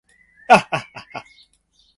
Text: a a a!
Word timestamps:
a 0.49 0.57
a 0.77 0.81
a! 1.19 1.23